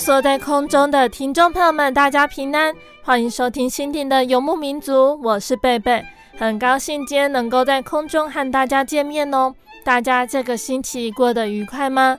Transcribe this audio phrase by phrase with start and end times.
[0.00, 2.74] 所在空中的听众朋友们，大家平安。
[3.02, 6.02] 欢迎收听心灵的游牧民族，我是贝贝，
[6.38, 9.54] 很高兴今天能够在空中和大家见面哦。
[9.84, 12.18] 大家这个星期过得愉快吗？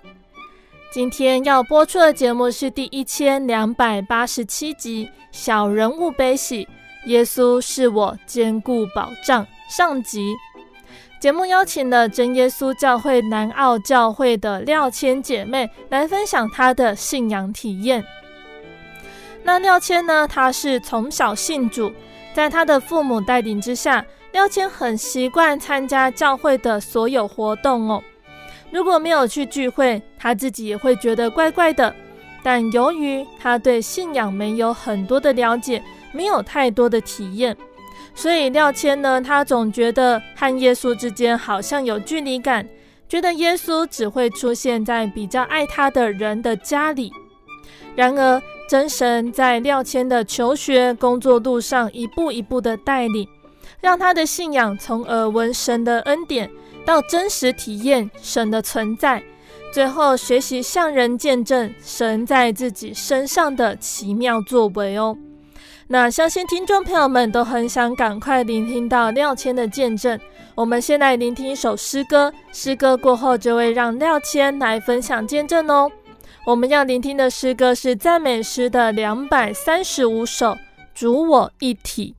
[0.93, 6.65] 今天要播出的节目是第一千两百八十七集《小人物悲喜》，
[7.07, 10.35] 耶稣是我坚固保障上集。
[11.21, 18.03] 节目邀请了真耶稣教会南澳教会的廖千姐妹来分享她的信仰体验。
[19.43, 20.27] 那廖千呢？
[20.27, 21.93] 她是从小信主，
[22.33, 28.01] 在她的父母带领之下，廖千很习惯参加教会的所有活动哦。
[28.71, 31.93] 如果没有去聚会，他自己也会觉得怪怪的。
[32.41, 37.55] 但由于他对信仰没有很多的了解，没有太多的体验，
[38.13, 42.67] 所以廖谦呢，他总觉得和耶稣之间好像有距离感，
[43.09, 47.11] 觉得耶稣只会出现在比较爱他的人的家里。
[47.95, 53.27] 然而，真神在廖谦的求学、工作路上一步一步的带领，
[53.81, 56.49] 让他的信仰从耳闻神的恩典，
[56.85, 59.21] 到真实体验神的存在，
[59.73, 65.17] 最后学习向人见证神在自己身上的奇妙作为哦。
[65.91, 70.17] 那相信听众朋友们都很想赶快聆听到廖谦的见证。
[70.55, 75.91] 我们先来聆听一首诗歌，诗歌过后就会让廖谦来分享见证哦。
[76.47, 80.57] 我们要聆听的诗歌是赞美诗的两百三十五首，
[80.95, 82.15] 主我一体。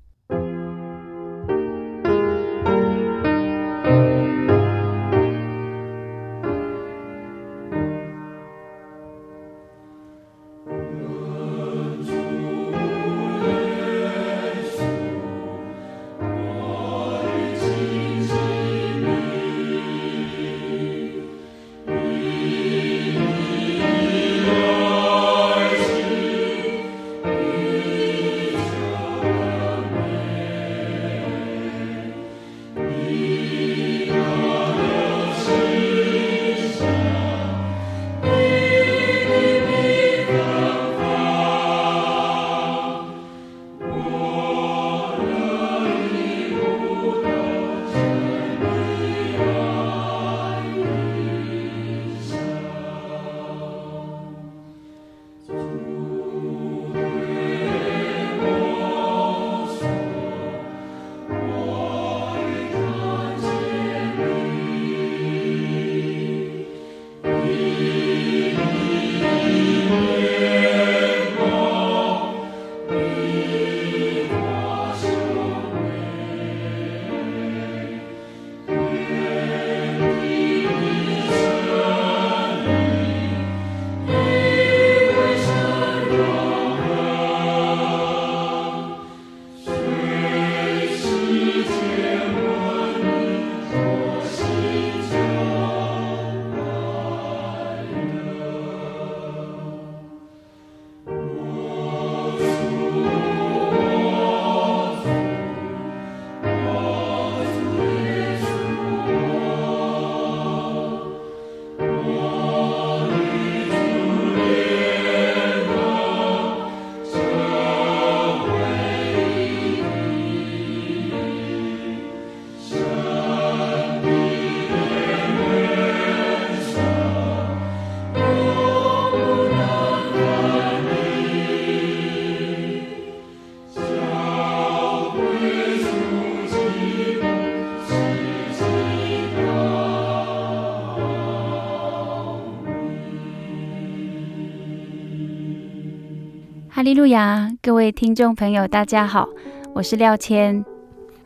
[146.82, 149.28] 哈利路亚，各位听众朋友，大家好，
[149.72, 150.64] 我是廖谦。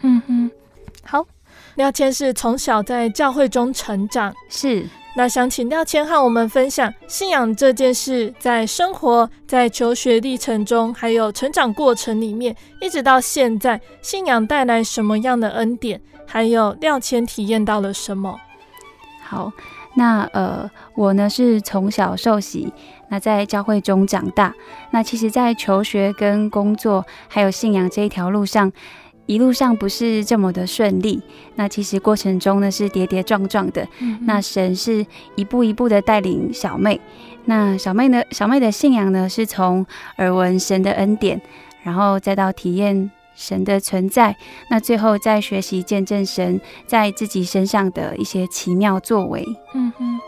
[0.03, 0.51] 嗯哼，
[1.03, 1.25] 好，
[1.77, 4.87] 廖谦是从小在教会中成长，是。
[5.17, 15.99] 那想请廖谦和我们分享信仰这件事，在生活、在求学历程中，还有成长过程里面，一直到现在，信仰带来什么样的恩典？
[16.27, 18.39] 还有廖谦体验到了什么？
[19.25, 19.51] 好，
[19.97, 22.73] 那呃，我呢是从小受洗。
[23.09, 24.53] 那在教会中长大，
[24.91, 28.73] 那其实，在求学跟工作还有信仰这一条路上，
[29.27, 31.23] 一路上不是这么的顺利。
[31.55, 33.87] 那其实过程中呢是跌跌撞撞的。
[34.01, 35.07] 嗯、那神是
[35.37, 37.01] 一步一步的带领小妹。
[37.45, 39.87] 那小妹呢，小妹的信仰呢是从
[40.19, 41.41] 耳闻神的恩典，
[41.85, 44.37] 然后再到体验神的存在，
[44.71, 49.47] 那最后再学习见证神在自己身上的一些奇妙作为。
[49.75, 50.19] 嗯哼。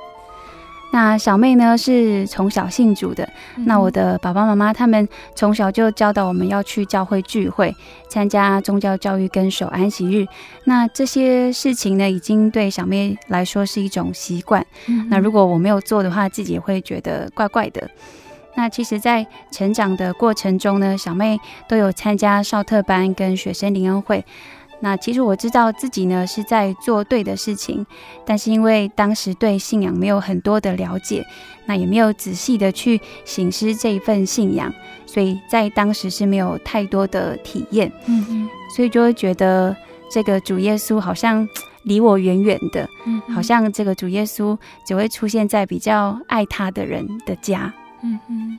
[0.90, 7.76] 那小妹呢是从小信主的，嗯、那我的爸爸妈妈他们从小就教导我们要去教会聚会，
[8.08, 10.26] 参加宗教教育跟守安息日。
[10.64, 14.66] 那这些事情呢，已经对小妹来说是一种习惯。
[14.86, 17.86] 嗯、那如果我没有做的话，自己也会觉得怪怪的。
[18.58, 21.38] 那其实，在成长的过程中呢，小妹
[21.68, 24.24] 都有参加少特班跟学生灵恩会。
[24.80, 27.86] 那其实我知道自己呢是在做对的事情，
[28.26, 31.24] 但是因为当时对信仰没有很多的了解，
[31.66, 34.74] 那也没有仔细的去省思这一份信仰，
[35.06, 39.76] 所以在当时是没有太多的体验，嗯嗯，所以就会觉得
[40.10, 41.48] 这个主耶稣好像
[41.84, 47.72] 离我远远的，嗯，好像这个主耶稣只会出现在比较爱他的人的家，
[48.02, 48.58] 嗯嗯。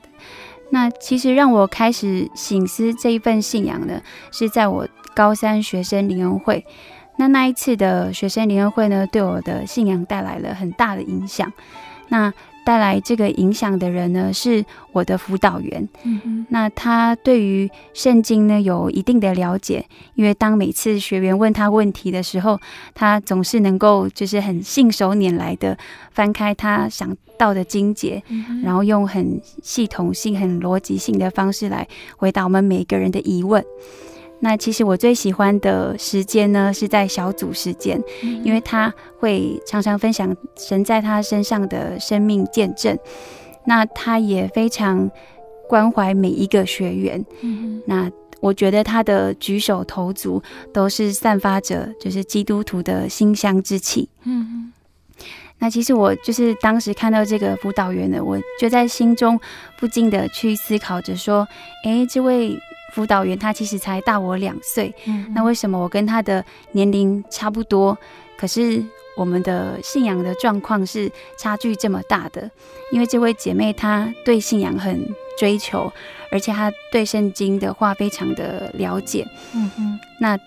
[0.71, 4.01] 那其实让我开始醒思这一份信仰呢，
[4.31, 4.87] 是在我。
[5.15, 6.65] 高三学生联恩会，
[7.17, 11.51] 那那一次的学生联恩会呢，对我的信仰带来了很大的影响。
[12.07, 12.31] 那
[12.69, 15.89] 带来这个影响的人呢，是我的辅导员。
[16.03, 19.83] 嗯，那他对于圣经呢有一定的了解，
[20.13, 22.59] 因为当每次学员问他问题的时候，
[22.93, 25.75] 他总是能够就是很信手拈来的
[26.11, 31.87] 翻开他想到的经节，嗯，然后用很系统性、很逻辑性的方式来
[32.17, 33.65] 回答我们每个人的疑问。
[34.41, 42.97] 那其实我最喜欢的时间呢，是在小组时间，嗯、因为他会常常分享神在他身上的生命见证。
[43.65, 45.11] 那他也非常
[45.67, 47.25] 关怀每一个学员。
[47.41, 48.09] 嗯、那
[48.39, 50.41] 我觉得他的举手投足
[50.73, 54.07] 都是散发着就是基督徒的馨香之气。
[54.23, 54.71] 嗯，
[55.57, 59.37] 那其实我就是当时看到这个辅导员呢，我就在心中
[59.77, 61.45] 不禁的去思考着说：
[61.83, 62.57] 哎，这位。
[62.93, 67.97] 辅导员他其实才大我两岁，嗯、那为什么我跟他的年龄差不多，
[68.37, 68.83] 可是
[69.15, 72.49] 我们的信仰的状况是差距这么大的？
[72.91, 75.07] 因为这位姐妹她对信仰很
[75.37, 75.91] 追求，
[76.31, 79.27] 而且她对圣经的话非常的了解。
[79.53, 80.39] 嗯哼，那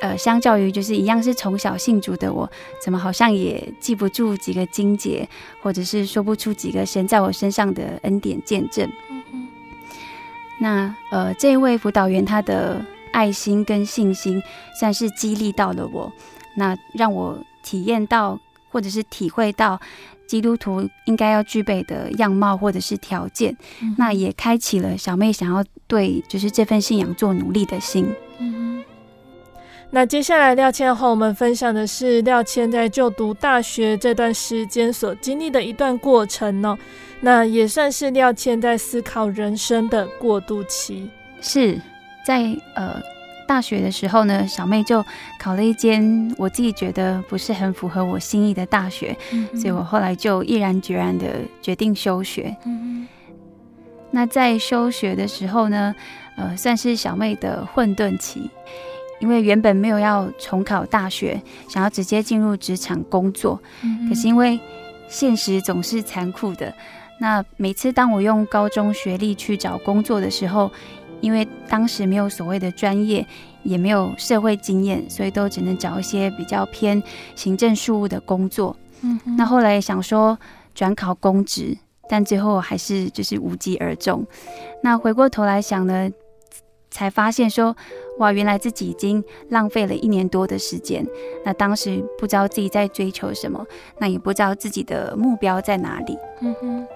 [0.00, 2.50] 呃，相较于就是一样是从小信主的我，
[2.82, 5.26] 怎么好像也记不住几个经节，
[5.62, 8.86] 或者是说不出几个神在我身上的恩典见证？
[10.58, 14.42] 那呃，这一位辅导员他的爱心跟信心，
[14.78, 16.12] 算是激励到了我，
[16.56, 18.38] 那让我体验到
[18.70, 19.80] 或者是体会到
[20.26, 28.12] 基督徒应该要具备的样貌或者是条件，嗯、那也开启了小妹想要对就是这份信仰做努力的心。
[28.38, 28.82] 嗯，
[29.90, 36.78] 那接下来廖谦和我们分享的是廖谦在就读大学这段时间所经历的一段过程呢、哦。
[37.20, 41.08] 那也算是廖谦在思考人生的过渡期。
[41.40, 41.80] 是
[42.26, 43.00] 在呃
[43.46, 45.02] 大学的时候呢，小妹就
[45.38, 49.16] 考了一间我自己觉得不是很符合我心意的大学，
[49.54, 52.54] 所以我后来就毅然决然的决定休学。
[52.64, 53.06] 嗯、
[54.10, 55.94] 那在休学的时候呢，
[56.36, 58.50] 呃，算是小妹的混沌期，
[59.18, 64.58] 因为原本没有要重考大学，想要直接进入职场工作，嗯、可是因为
[65.08, 66.72] 现实总是残酷的。
[67.18, 70.70] 那每次当我用高中学历去找工作的时候，
[71.22, 73.26] 因为当时没有所谓的专业，
[73.62, 77.02] 也没有社会经验，所以都只能找一些比较偏
[77.34, 78.76] 行政事务的工作。
[79.00, 80.38] 嗯，那后来想说
[80.74, 81.74] 转考公职，
[82.06, 84.26] 但最后还是就是无疾而终。
[84.82, 86.10] 那回过头来想呢，
[86.90, 87.74] 才发现说，
[88.18, 91.06] 哇，原来自己已经浪费了一年多的时间。
[91.44, 93.66] 那当时不知道自己在追求什么，
[93.98, 96.16] 那也不知道自己的目标在哪里。
[96.40, 96.86] 嗯哼。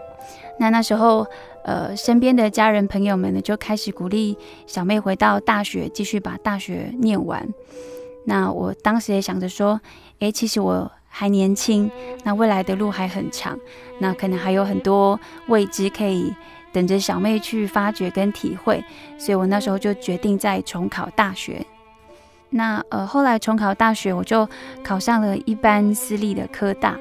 [0.58, 1.26] 那那时候，
[1.64, 4.36] 呃，身边的家人朋友们呢，就开始鼓励
[4.66, 7.48] 小妹回到大学，继续把大学念完。
[8.26, 9.80] 那我当时也想着说，
[10.18, 11.90] 诶，其实我还年轻，
[12.24, 13.58] 那未来的路还很长，
[14.00, 16.30] 那可能还有很多未知可以
[16.72, 18.84] 等着小妹去发掘跟体会，
[19.18, 21.64] 所以我那时候就决定再重考大学。
[22.50, 24.48] 那呃，后来重考大学，我就
[24.82, 26.98] 考上了一般私立的科大。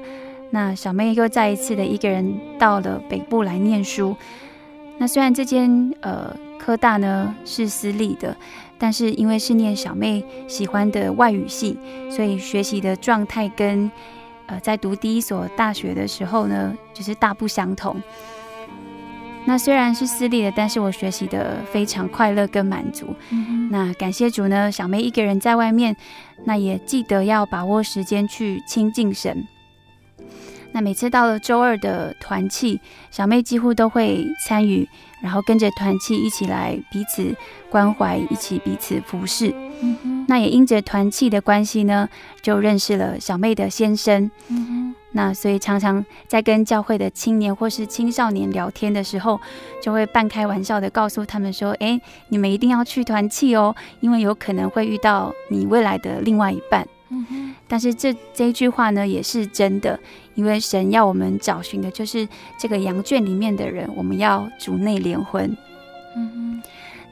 [0.52, 4.16] 那小妹又再一次的一个人到了北部来念书。
[4.98, 8.36] 那虽然这间呃科大呢是私立的，
[8.78, 11.78] 但是因为是念小妹喜欢的外语系，
[12.12, 13.90] 所以学习的状态跟
[14.48, 17.96] 呃在读第一所大学的时候呢，就是大不相同。
[19.50, 23.16] 那虽然是私立的，但是我学习的非常快乐跟满足。
[23.32, 23.68] 嗯。
[23.72, 25.96] 那感谢主呢，小妹一个人在外面，
[26.46, 29.48] 那也记得要把握时间去亲近神。
[30.72, 32.80] 那每次到了周二的团契，
[33.10, 34.88] 小妹几乎都会参与，
[35.20, 37.36] 然后跟着团契一起来彼此
[37.72, 39.52] 关怀，一起彼此服侍。
[39.82, 40.26] 嗯。
[40.28, 42.08] 那也因着团契的关系呢，
[42.44, 44.30] 就认识了小妹的先生。
[45.12, 49.40] 那所以常常在跟教会的青年或是青少年聊天的时候，
[49.82, 57.56] 就会半开玩笑的告诉他们说：“诶，你们一定要去团契哦，因为有可能会遇到你未来的另外一半。”嗯哼。
[57.68, 60.00] 但是这这一句话呢，也是真的，
[60.36, 62.28] 因为神要我们找寻的就是
[62.60, 65.58] 这个羊圈里面的人，我们要主内联婚。
[66.16, 66.64] 嗯哼。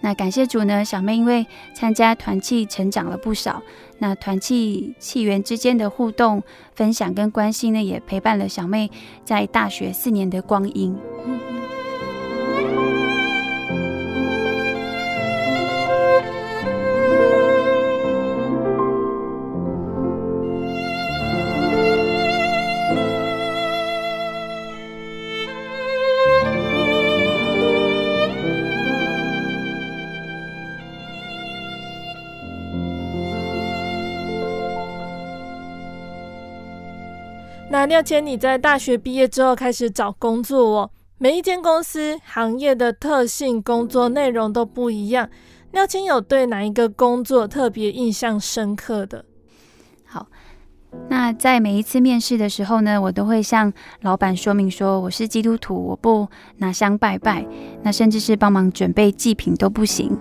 [0.02, 3.62] 那感谢主呢，小妹因为参加团契成长了不少。
[4.00, 6.44] 那团契契员之间的互动、
[6.76, 8.92] 分享跟关心呢，也陪伴了小妹
[9.26, 10.96] 在大学四年的光阴。
[37.88, 40.92] 廖谦，你在大学毕业之后开始找工作哦。
[41.18, 45.30] 每一间公司行业的特性、工作内容都不一样。
[45.72, 49.24] 廖谦有对哪一个工作特别印象深刻的？
[50.06, 50.28] 好，
[51.10, 56.28] 那在每一次面试的时候呢，我都会向老板说明说我是基督徒，我不
[56.58, 57.46] 拿香拜拜，
[57.84, 60.18] 那甚至是帮忙准备祭品都不行。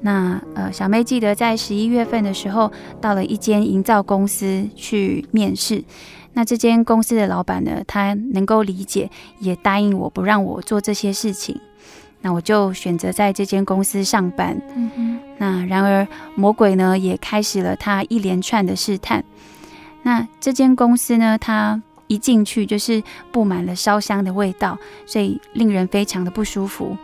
[0.00, 2.70] 那呃，小妹记得在十一月份的时候，
[3.00, 5.82] 到了一间营造公司去面试。
[6.34, 11.58] 那这间公司的老板呢，他能够理解，也答应我不让我做这些事情。
[12.20, 14.60] 那我就选择在这间公司上班。
[14.74, 15.20] 嗯哼。
[15.38, 19.24] 那然而魔鬼呢，也开始了他一连串的试探。
[20.02, 26.96] 那这间公司呢，他一进去就是布满了烧香的味道，所以令人非常的不舒服。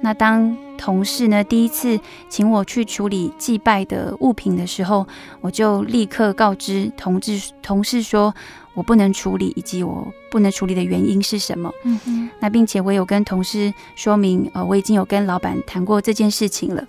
[0.00, 5.06] 那当同事呢第一次请我去处理祭拜的物品的时候，
[5.42, 8.32] 我就立刻告知同志同事说
[8.72, 11.70] 我不能处理，以及我不能处理的原因是什么。
[11.82, 12.30] 嗯哼。
[12.40, 16.86] 那并且我有跟同事说明，呃，我已经有跟老板谈过这件事情了。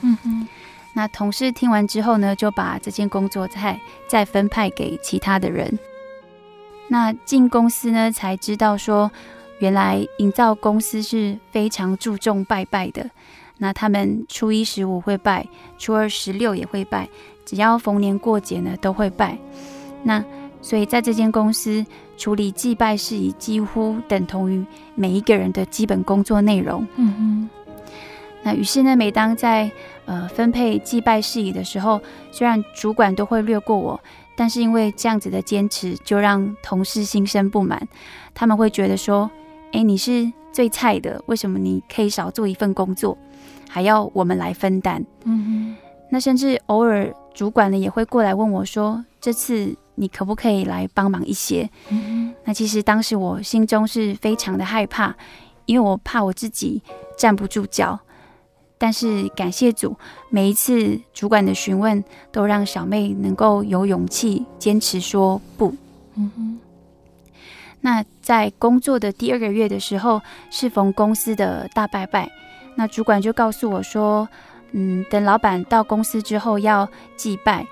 [0.00, 0.48] 嗯哼。
[0.94, 5.78] 那同事听完之后呢，就把这件工作再再分派给其他的人。
[6.88, 9.10] 那进公司呢，才知道说。
[9.58, 13.08] 原来营造公司是非常注重拜拜的，
[13.62, 15.46] 那他们初一十五会拜，
[15.78, 17.08] 初二十六也会拜，
[17.46, 19.38] 只要逢年过节呢都会拜。
[20.02, 20.24] 那
[20.60, 24.66] 所以在这间公司处理祭拜事宜，几乎等同于
[24.96, 26.84] 每一个人的基本工作内容。
[26.96, 27.50] 嗯嗯。
[28.42, 29.70] 那于是呢，每当在
[30.06, 32.02] 呃分配祭拜事宜的时候，
[32.32, 34.00] 虽然主管都会略过我，
[34.34, 37.86] 但是因为这样子的坚持，就让同事心生不满，
[38.34, 39.30] 他们会觉得说。
[39.72, 43.16] 诶，你是最菜的，为什么你可以少做一份工作，
[43.72, 45.02] 还要我们来分担？
[45.24, 45.76] 嗯哼，
[46.10, 55.16] 那甚至偶尔主管呢也会过来问我说：“这次你可不可以来帮忙一些？”嗯哼，那其实当时我心中是非常的害怕，
[55.64, 56.82] 因为我怕我自己
[57.16, 57.98] 站不住脚。
[58.76, 59.96] 但是感谢主，
[60.28, 65.74] 每一次主管的询问都让小妹能够有勇气坚持说不。
[66.16, 66.58] 嗯哼。
[67.80, 72.30] 那在工作的第二个月的时候，适逢公司的大拜拜，
[72.74, 74.28] 那主管就告诉我说
[74.72, 77.66] ：“嗯，等老板到公司之后要祭拜，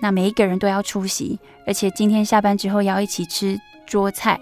[0.00, 4.40] 那每一个人都要出席，而且今天下班之后要一起吃桌菜。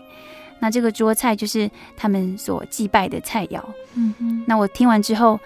[0.61, 3.61] 那这个桌菜就是他们所祭拜的菜肴。
[3.94, 4.44] 嗯哼。
[4.47, 5.38] 那我听完之后，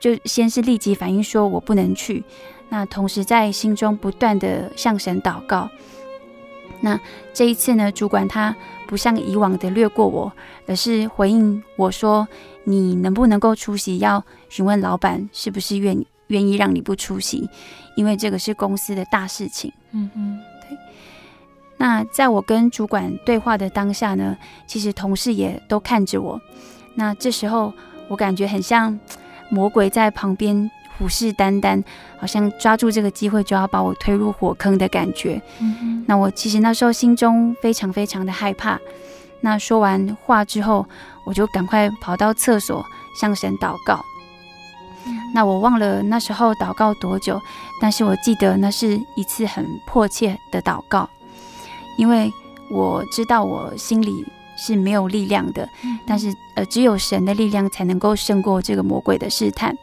[0.00, 2.24] 就先是立即反应说我不能去，
[2.68, 5.68] 那同时在心中不断的向神祷告。
[6.80, 6.98] 那
[7.32, 8.56] 这一次呢，主管他。
[8.86, 10.32] 不像以往的略过我，
[10.66, 12.26] 而是回应我说
[12.64, 13.98] ：“你能不能够出席？
[13.98, 17.48] 要询问老板是不是愿愿意让你不出席，
[17.96, 20.78] 因为这个是公司的大事情。”嗯嗯，对。
[21.76, 26.40] 那在我跟主管对话的当下呢，其实同事也都看着我。
[26.94, 27.72] 那这时候
[28.08, 28.98] 我感觉很像
[29.50, 31.82] 魔鬼在旁边虎视眈眈，
[32.18, 35.40] 好像抓住这个机会就要把我推入火坑的感觉。
[35.60, 38.78] 嗯，那我其实那时候心中非常非常的害怕。
[39.42, 40.86] 那说完话之后，
[41.24, 42.84] 我就赶快跑到厕所
[43.20, 44.00] 向神祷告。
[45.34, 47.40] 那我忘了那时候祷告多久，
[47.80, 51.08] 但是我记得那是一次很迫切的祷告，
[51.98, 52.32] 因为
[52.70, 54.24] 我知道我心里
[54.56, 55.68] 是没有力量的，
[56.06, 59.76] 但是呃，只有神的力量才能够胜过这个魔鬼的试探。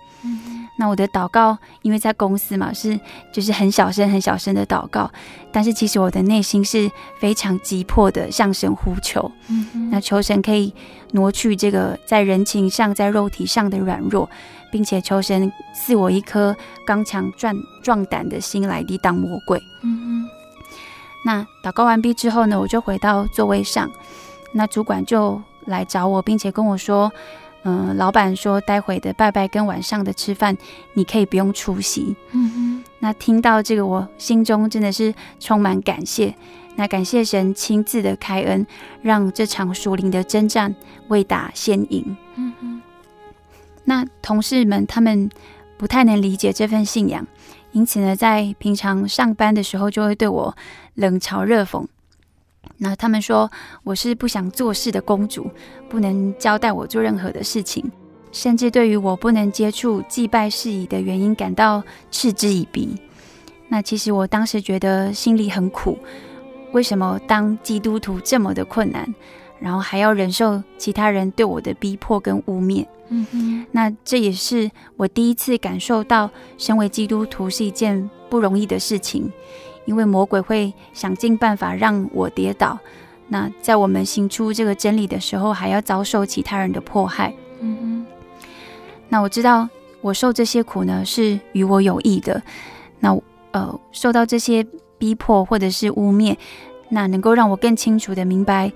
[0.75, 2.99] 那我的祷告，因为在公司嘛，是
[3.31, 5.09] 就是很小声、很小声的祷告，
[5.51, 6.89] 但是其实我的内心是
[7.19, 9.31] 非常急迫的向神呼求。
[9.49, 10.73] 嗯，那求神可以
[11.11, 14.27] 挪去这个在人情上、在肉体上的软弱，
[14.71, 16.55] 并且求神赐我一颗
[16.87, 19.61] 刚强壮壮胆的心来抵挡魔鬼。
[19.83, 20.25] 嗯，
[21.23, 23.91] 那祷告完毕之后呢，我就回到座位上，
[24.53, 27.11] 那主管就来找我，并且跟我说。
[27.63, 30.57] 嗯，老板说，待会的拜拜跟晚上的吃饭，
[30.93, 32.15] 你可以不用出席。
[32.31, 36.35] 嗯哼，那听到这个，我心中真的是充满感谢。
[36.75, 38.65] 那感谢神亲自的开恩，
[39.01, 40.75] 让这场属灵的征战
[41.07, 42.17] 未打先赢。
[42.35, 42.81] 嗯哼，
[43.85, 45.29] 那同事们他们
[45.77, 47.25] 不太能理解这份信仰，
[47.71, 50.55] 因此呢，在平常上班的时候就会对我
[50.95, 51.85] 冷嘲热讽。
[52.77, 53.49] 那他们说
[53.83, 55.49] 我是不想做事的公主，
[55.87, 57.89] 不能交代我做任何的事情，
[58.31, 62.89] 甚至对于我不能接触祭拜事宜的原因感到嗤之以鼻。
[63.69, 65.97] 那其实我当时觉得心里很苦，
[66.73, 69.07] 为什么当基督徒这么的困难，
[69.59, 72.85] 然后还要忍受其他人对我的逼迫跟污蔑？
[73.09, 79.31] 嗯哼，那这也是我第一次感受到身为基督徒是一件不容易的事情。
[79.85, 82.77] 因为魔鬼会想尽办法让我跌倒，
[83.27, 87.33] 那在我们行出这个真理的时候，还要遭受其他人的迫害。
[87.59, 88.05] 嗯嗯。
[89.09, 89.67] 那我知道
[90.01, 92.41] 我受这些苦呢，是与我有益的。
[92.99, 93.17] 那
[93.51, 94.65] 呃，受到这些
[94.97, 96.35] 逼迫或者是污蔑，
[96.89, 98.71] 那能够让我更清楚的明白，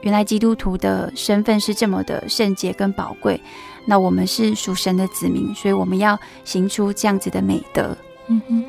[0.00, 3.40] 原来基督徒的身份是这么的圣洁跟宝贵。
[3.84, 7.96] 那我们是属神的子民，所以我们要行出这样子的美德。
[8.28, 8.64] 嗯哼。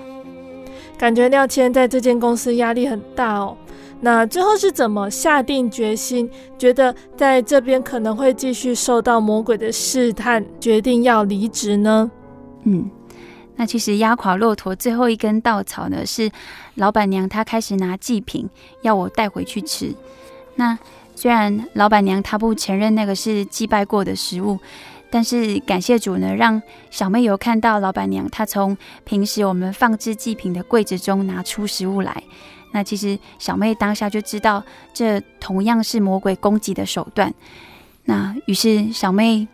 [0.99, 3.55] 感觉廖谦在这间公司压力很大哦。
[4.01, 12.11] 那最后是怎么下定决心，觉得在这边可能会继续受到魔鬼的试探，决定要离职呢？
[12.63, 12.91] 嗯，
[13.55, 16.29] 那其实压垮骆驼最后一根稻草呢，是
[16.75, 18.49] 老板娘她开始拿祭品
[18.81, 19.93] 要我带回去吃。
[20.55, 20.77] 那
[21.15, 24.59] 虽然老板娘她不承认那个是祭拜过的食物。
[25.11, 32.23] 但是感谢主呢，让小妹有看到老板娘她从平时我们放置祭品的柜子中拿出食物来。
[32.71, 37.33] 那其实小妹当下就知道，这同样是魔鬼攻击的手段。
[38.05, 39.47] 那于是小妹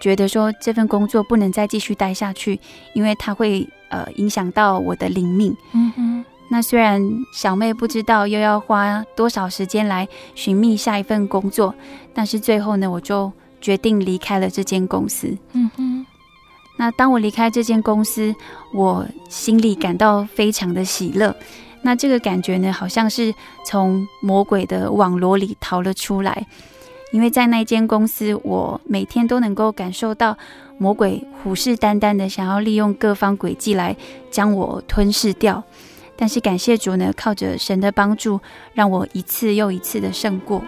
[0.00, 2.60] 觉得说，这份工作不能再继续待下去，
[2.92, 5.56] 因为它会呃影响到我的灵命。
[5.72, 6.24] 嗯哼。
[6.50, 11.74] 那虽然小妹不知道又要花多少时间来寻觅下一份工作，
[12.12, 13.32] 但是最后呢，我就。
[13.60, 15.36] 决定离开了这间公司。
[15.52, 16.06] 嗯哼。
[16.76, 18.34] 那当我离开这间公司，
[18.72, 21.36] 我心里感到非常的喜乐。
[21.82, 23.34] 那这个感觉呢，好像是
[23.66, 26.46] 从魔鬼的网罗里逃了出来。
[27.12, 30.38] 因为在那间公司，我每天都能够感受到
[30.78, 33.96] 魔鬼虎视眈眈的想要利用各方诡计来
[34.30, 35.62] 将我吞噬掉。
[36.16, 38.40] 但是感谢主呢，靠着神的帮助，
[38.72, 40.62] 让我一次又一次的胜过。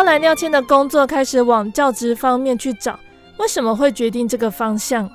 [0.00, 2.98] 后来廖谦的工作开始往教职方面去找，
[3.36, 5.06] 为什么会决定这个方向？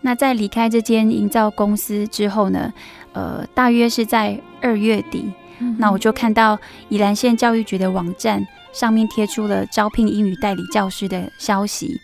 [0.00, 2.72] 那在离开这间营造公司之后呢？
[3.12, 12.00] 呃，大约是在二月底，嗯、那我就看到宜兰县教育局的网站上面贴出了招聘英语代理教师的消息。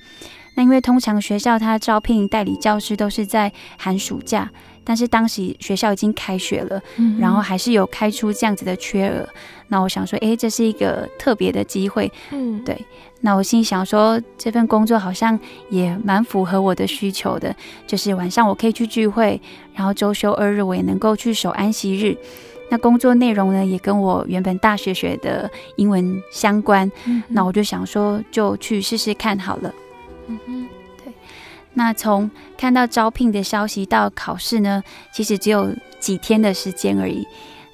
[0.58, 4.50] 那因为通常学校它招聘代理教师都是在寒暑假。
[4.82, 9.28] 但是当时学校已经开学了，嗯、然后还是有开出这样子的缺额。
[9.68, 12.76] 那我想说，哎，这是一个特别的机会，嗯，对。
[13.20, 17.54] 那我心想说，这份工作好像也蛮符合我的需求的，
[17.86, 19.40] 就是晚上我可以去聚会，
[19.74, 22.16] 然后周休二日我也能够去守安息日。
[22.70, 26.90] 那工作内容呢，也跟我原本大学学的英文相关。
[27.04, 29.72] 嗯、那我就想说，就去试试看好了。
[30.28, 30.68] 嗯哼。
[31.74, 37.24] 那从看到招聘的消息到考试呢，其实只有几天的时间而已。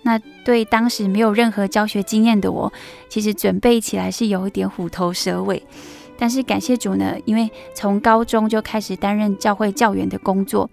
[0.02, 2.70] 那对当时没有任何教学经验的我，
[3.08, 5.62] 其实准备起来是有一点虎头蛇尾。
[6.18, 10.68] 但是感谢主呢，因为从高中就开始担任教会教员的工作，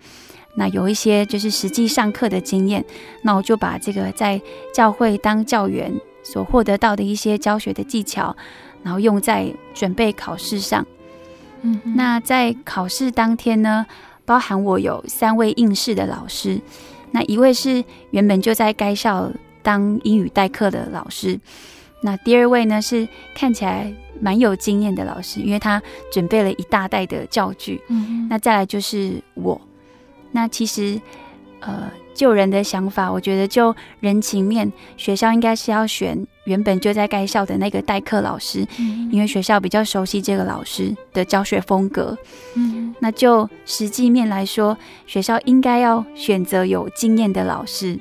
[0.56, 2.84] 那有一些就是实际上课的经验，
[3.22, 4.42] 那我就把这个在
[4.74, 8.36] 教会当教员所获得到的一些教学的技巧，
[8.84, 10.86] 然后用在准备考试上。
[11.62, 13.86] 嗯，那在考试当天呢，
[14.26, 16.60] 包含我有三位应试的老师，
[17.12, 21.40] 那一位是原本就在该校当英语代课的老师。
[22.04, 27.80] 那第二位呢，是看起来蛮有经验的老师，因为他准备了一大袋的教具。
[27.90, 29.60] 嗯，那再来就是我。
[30.32, 31.00] 那其实，
[31.60, 42.18] 呃，就人的想法，我觉得就人情面，学校应该是要选原本就在该校的那个代课老师，嗯，因为学校比较熟悉这个老师的教学风格。
[42.56, 48.00] 嗯，那就实际面来说，学校应该要选择有经验的老师。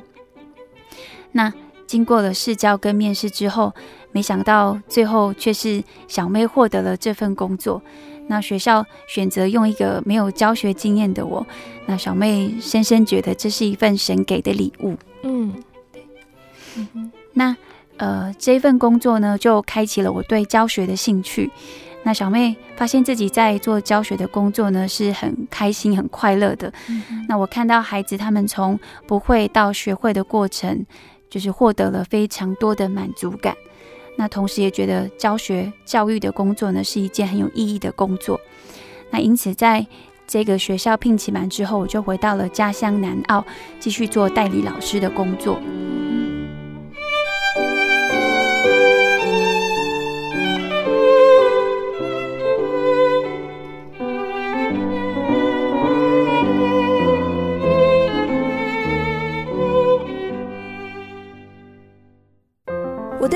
[1.33, 1.53] 那。
[1.87, 3.75] 经过了试教跟面试之后，
[4.13, 7.83] 没想到最后却是小妹获得了这份工作。
[8.31, 11.45] 那学校选择用一个没有教学经验的我，
[11.87, 14.97] 那小妹深深觉得这是一份神给的礼物。
[15.25, 15.53] 嗯，
[15.93, 16.07] 对。
[16.77, 17.11] 嗯。
[17.33, 17.57] 那
[17.97, 21.51] 呃，这份工作呢，就开启了我对教学的兴趣。
[22.05, 26.73] 那小妹发现自己在做教学的工作呢，是很开心、很快乐的。
[26.89, 27.27] 嗯。
[27.29, 30.87] 那我看到孩子他们从不会到学会的过程。
[31.29, 33.55] 就是获得了非常多的满足感，
[34.21, 38.39] 那同时也觉得教学教育的工作呢，是一件很有意义的工作。
[39.11, 39.87] 那因此在
[40.27, 43.43] 这个学校聘请满之后，我就回到了家乡南澳，
[43.79, 45.59] 继续做代理老师的工作。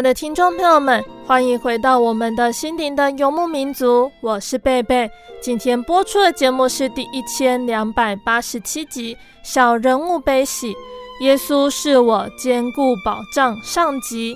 [0.00, 5.10] 爱的听众朋友们，欢迎回到我们的心灵的游牧民族，我是贝贝。
[5.42, 10.72] 今天播出的节目是第一千两百八十七集《小人物悲喜》，
[11.20, 14.34] 耶稣是我坚固保障上集。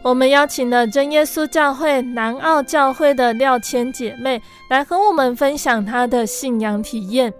[0.00, 7.34] 我们邀请了真耶稣教会南澳教会的廖谦姐妹来和我们分享她的信仰体验。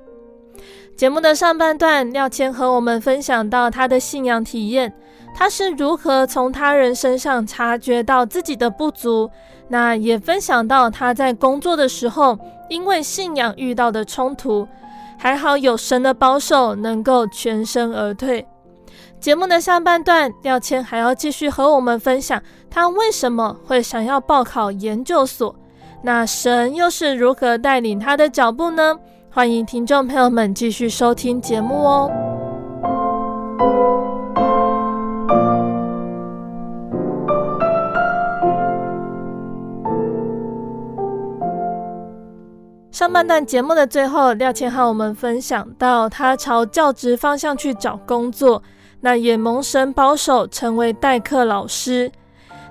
[0.97, 4.93] 节目的上半段，廖谦和我们分享到她的信仰体验。
[5.39, 9.31] 他是如何从他人身上察觉到自己的不足？
[9.69, 12.37] 那也分享到他在工作的时候，
[12.69, 14.67] 因为信仰遇到的冲突，
[15.17, 18.45] 还好有神的保守，能够全身而退。
[19.21, 25.55] 节目的下半段，廖谦还要继续和我们分享他为什么会想要报考研究所，
[26.03, 28.99] 那神又是如何带领他的脚步呢？
[29.31, 32.11] 欢迎听众朋友们继续收听节目哦。
[42.99, 48.61] 上半段节目的最后，廖谦和我们分享到他朝教职方向去找工作，
[49.03, 52.11] 那也蒙神保守成为代课老师。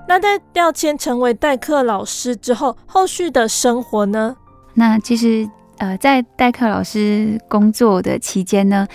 [0.05, 4.35] 那在廖谦成为代课老师之后，后续的生活呢？
[4.73, 8.85] 那其实呃，在代课老师工作的期间呢，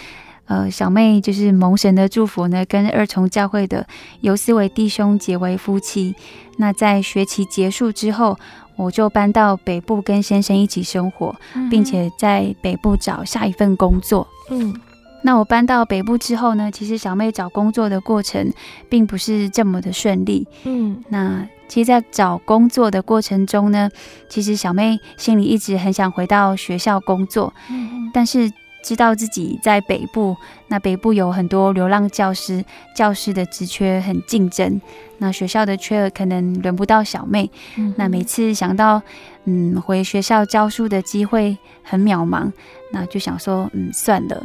[0.44, 3.86] 呃，小妹就是蒙神的祝福呢，跟二重教会的
[4.20, 6.14] 尤思维弟兄结为夫妻。
[6.58, 8.38] 那在学期结束之后，
[8.76, 11.34] 我就搬到北部跟先生一起生活，
[11.70, 14.26] 并且在北部找下一份工作。
[14.50, 14.74] 嗯，
[15.22, 18.52] 那我搬到北部之后呢，其实小妹找工作的过程
[18.88, 20.46] 并不是这么的顺利。
[20.64, 23.88] 嗯，那其实，在找工作的过程中呢，
[24.28, 27.52] 其实小妹心里一直很想回到学校工作。
[27.70, 28.50] 嗯，但是。
[28.82, 30.36] 知道自己在北部，
[30.68, 32.64] 那北部有很多流浪教师，
[32.94, 34.80] 教师的职缺很竞争，
[35.18, 37.50] 那学校的缺额可能轮不到小妹。
[37.76, 39.00] 嗯、那每次想到，
[39.44, 42.50] 嗯，回学校教书的机会很渺茫，
[42.92, 44.42] 那就想说，嗯，算了。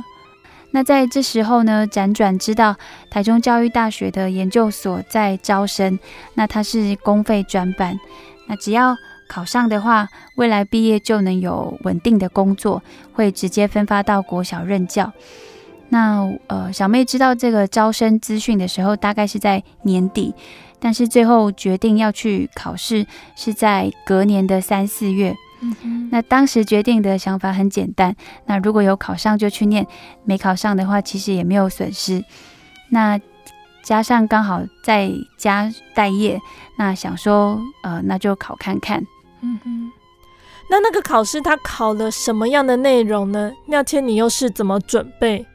[0.71, 2.75] 那在这时候呢，辗转知道
[3.09, 5.97] 台中教育大学的研究所在招生，
[6.35, 7.99] 那它是公费专班，
[8.47, 8.95] 那只要。
[9.27, 12.81] 考上的话，未来毕业就能有稳定的工作，
[13.13, 15.11] 会直接分发到国小任教。
[15.89, 20.33] 那呃，小妹知道这个招生资讯的时候，大概是在年底，
[20.79, 25.35] 但是最后决定要去考试是在隔年的三四月。
[26.11, 29.87] 那当时决定的想法很简单，那如果有考上就去念，
[30.23, 32.23] 没考上的话，其实也没有损失。
[32.89, 33.19] 那
[33.81, 36.39] 加上刚好在家待业，
[36.77, 39.01] 那想说呃，那就考看看。
[39.47, 39.91] 嗯哼，
[40.69, 43.49] 那那个考试他考了什么样的内容呢？
[43.67, 45.45] 廖谦，你又是怎么准备？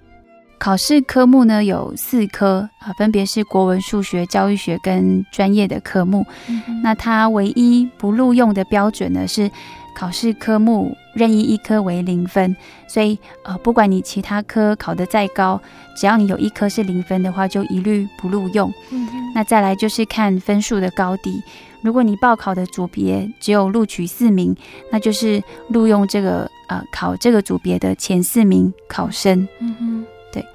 [0.59, 6.25] 考试科目呢有四科啊，分别是国文、数学、教育学跟专业的科目。
[6.49, 9.51] 嗯、那它唯一不录用的标准呢是
[9.95, 12.57] 考试科目任意一科为零分，
[12.89, 15.61] 所以呃，不管你其他科考得再高，
[15.95, 18.73] 只要你有一科是零分的话，就一律不录用。
[18.91, 21.43] 嗯、那再来就是看分数的高低。
[21.83, 24.57] 如果你报考的组别只有录取四名，
[24.91, 29.47] 那就是录用这个呃考这个组别的前四名考生。
[29.59, 30.47] 嗯哼，对。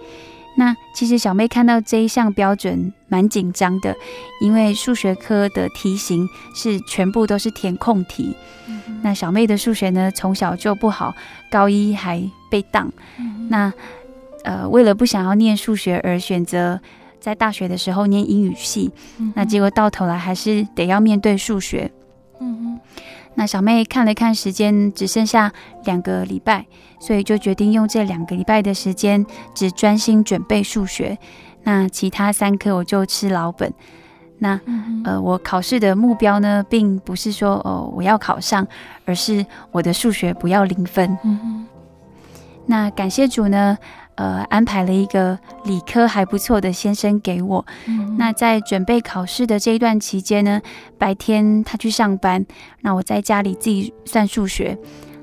[0.56, 3.96] 那其实小妹看到这一项标准蛮紧张的，
[4.42, 8.36] 因为数学科的题型是全部都是填空题。
[8.68, 11.14] 嗯，那小妹的数学呢，从小就不好，
[11.52, 12.92] 高一还被当。
[13.20, 13.72] 嗯，那
[14.44, 16.80] 呃为了不想要念数学而选择。
[17.28, 21.92] 在大学的时候念英语系，嗯、那结果到头来还是得要面对数学。
[22.40, 22.80] 嗯哼，
[23.36, 25.52] 那小妹看了看时间，只剩下
[25.84, 26.66] 两个礼拜，
[27.02, 31.18] 所以就决定用这两个礼拜的时间，只专心准备数学。
[31.64, 33.74] 那其他三科我就吃老本。
[34.38, 38.66] 那、嗯、呃，我考试的目标呢，并不是说哦我要考上，
[39.04, 41.18] 而是我的数学不要零分。
[42.68, 43.78] 那感谢主呢。
[44.18, 47.66] 呃，安排了一个理科还不错的先生给我。
[47.88, 50.62] 嗯、那在准备考试的这一段期间呢，
[50.98, 52.46] 白天他去上班，
[52.82, 54.78] 那我在家里自己算数学。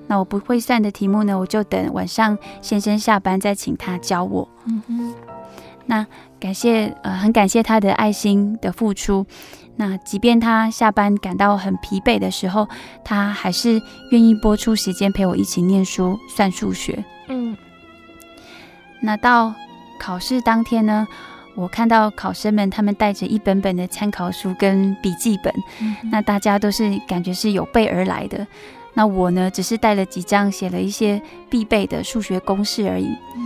[0.06, 4.48] 那我不会算的题目呢，我就等晚上先生下班再请他教我。
[4.66, 5.14] 嗯哼。
[5.86, 6.06] 那
[6.38, 9.26] 感谢呃，很感谢他的爱心的付出。
[9.76, 12.68] 那即便他下班感到很疲惫的时候，
[13.04, 17.04] 他还是愿意拨出时间陪我一起念书算数学。
[17.28, 17.56] 嗯。
[19.04, 19.54] 那到
[19.98, 21.06] 考试当天呢，
[21.54, 25.52] 我看到考生们他们带着一本本的参考书跟笔记本，
[25.82, 28.46] 嗯、那大家都是感觉是有备而来的。
[28.94, 33.08] 那我呢，只是带了几张写了一些必备的数学公式而已。
[33.36, 33.42] 嗯、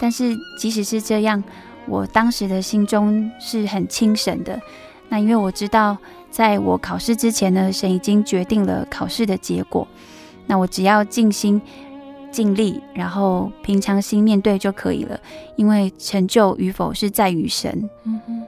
[0.00, 1.40] 但是即使是这样，
[1.86, 4.60] 我当时的心中是很轻省的。
[5.08, 5.96] 那因为我知道，
[6.32, 9.86] 在我考试之前呢，神已经决定了考试的结果。
[10.48, 11.62] 那我只要静心。
[12.36, 15.18] 尽力，然后平常心面对就可以了，
[15.56, 17.88] 因为成就与否是在于神。
[18.04, 18.42] 嗯哼。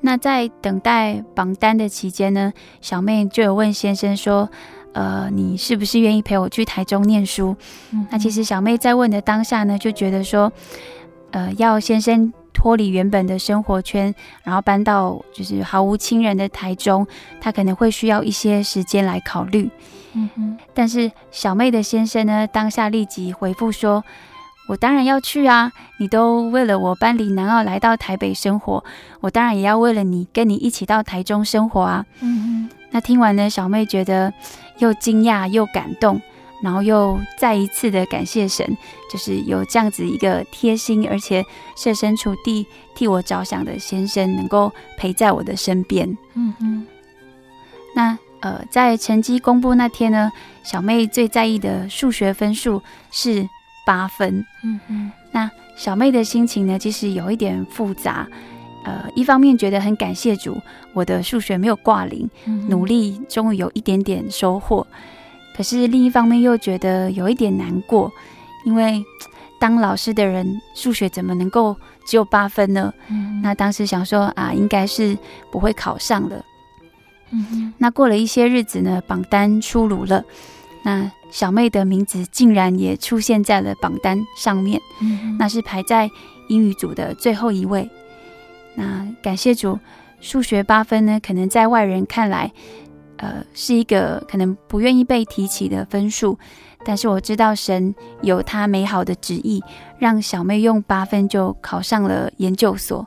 [0.00, 4.48] 那在等待榜单的期间呢，小妹就有问先生说
[4.94, 7.56] ：“呃，你是不是愿意陪我去台中念书？”
[7.90, 8.06] 嗯。
[8.12, 10.52] 那其实小妹在问的当下呢，就觉得说
[11.32, 17.04] ：“呃，要先生脱离原本的生活圈，然后搬到就是毫无亲人的台中，
[17.40, 19.68] 他可能会需要一些时间来考虑。”
[20.14, 24.04] 嗯哼，但是小妹的先生呢，当下立即回复说
[24.68, 25.72] ：“我当然要去啊！
[25.98, 28.84] 你都为了我搬离南澳来到台北生活，
[29.20, 32.04] 我当然也要为了你跟你一起到台中生活啊。
[32.20, 32.70] 嗯嗯。
[32.90, 34.32] 那听完呢，小妹觉得
[34.78, 36.20] 又惊讶又感动。
[36.62, 38.76] 然后又再一次的感谢神，
[39.10, 41.42] 就是有这样子一个贴心而且
[41.74, 46.06] 设身处地替我着想的先生，能够陪在我的身边。
[46.34, 46.86] 嗯嗯。
[47.94, 50.30] 那呃，在成绩公布那天呢，
[50.62, 53.48] 小妹最在意的数学分数是
[53.86, 54.44] 八分。
[54.64, 55.12] 嗯嗯。
[55.32, 58.26] 那小妹的心情呢，其实有一点复杂。
[58.82, 60.56] 呃，一方面觉得很感谢主，
[60.94, 64.86] 我的数学没有挂零，嗯、努力终于有一点点收获。
[65.54, 68.10] 可是另一方面又觉得有一点难过，
[68.64, 69.04] 因为
[69.58, 71.76] 当老师的人数学怎么能够
[72.06, 72.90] 只有八分呢？
[73.08, 75.14] 嗯、那当时想说啊，应该是
[75.52, 76.42] 不会考上的。
[77.32, 80.24] 嗯，那过了一些日子呢，榜单出炉了，
[80.84, 84.80] 那小妹的名字竟然也出现在了榜单上面。
[85.00, 86.10] 嗯，那是排在
[86.48, 87.88] 英语组的最后一位。
[88.74, 89.78] 那感谢主，
[90.20, 92.52] 数学八分呢，可能在外人看来。
[93.22, 96.38] 呃，是一个可能不愿意被提起的分数，
[96.86, 99.62] 但是我知道神有他美好的旨意，
[99.98, 103.06] 让小妹用八分就考上了研究所。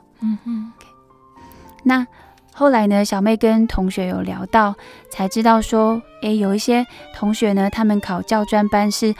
[1.82, 2.06] 那
[2.54, 4.74] 后来呢，小妹跟同学有聊到，
[5.10, 9.14] 才知道说，诶，有一些同学呢，他们考教专班是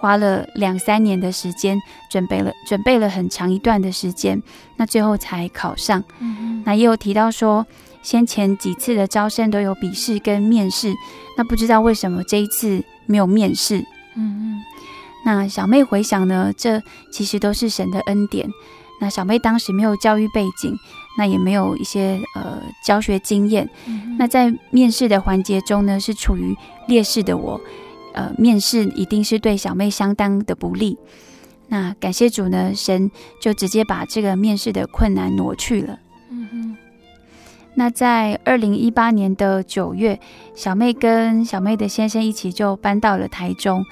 [0.00, 1.78] 花了两三年的时间，
[2.10, 4.42] 准备了准备了很长一段的时间，
[4.76, 6.02] 那最后才考上。
[6.64, 7.64] 那也有提到说。
[8.00, 10.94] 先前几次的招生都有笔试跟面试，
[11.36, 13.80] 那不知道为什么这一次没有面试？
[14.14, 14.62] 嗯嗯。
[15.26, 16.80] 那小妹回想呢，这
[17.12, 18.48] 其实都是神的恩典。
[19.00, 20.74] 那小妹当时没有教育背景，
[21.18, 23.68] 那也没有一些呃教学经验。
[23.86, 24.16] 嗯。
[24.16, 26.56] 那在面试的环节中呢，是处于
[26.86, 27.60] 劣势的我，
[28.14, 30.96] 呃，面试一定是对小妹相当的不利。
[31.66, 33.10] 那感谢主呢，神
[33.42, 35.98] 就直接把这个面试的困难挪去了。
[36.30, 36.76] 嗯哼。
[37.74, 40.18] 那在二零一八年的九月，
[40.54, 43.84] 小妹跟小妹的先生一起就搬到了台中。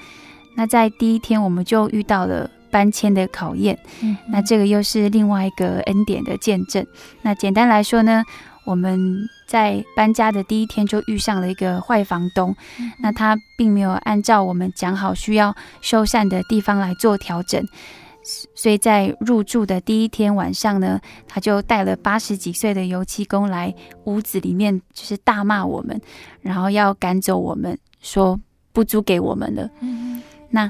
[0.55, 3.77] 那在第一天，我们就遇到了搬迁的考验。
[4.01, 6.85] 嗯，那这个又是另外一个恩典的见证。
[7.21, 8.23] 那简单来说呢，
[8.65, 12.55] 我们在搬家的第一天就遇上了一个坏房东。
[12.79, 17.65] 嗯，那他并没有按照我们讲好需要修缮的地方来做调整。
[18.53, 20.99] 所以在入住的第一天晚上呢，
[21.29, 26.01] 他就带了八十几岁的油漆工来屋子里面，就是大骂我们，
[26.41, 28.37] 然后要赶走我们，说
[28.73, 29.69] 不租给我们了。
[29.79, 30.69] 嗯，那